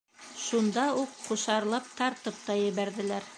[0.43, 3.29] Шунда уҡ ҡушарлап тартып та ебәрҙеләр.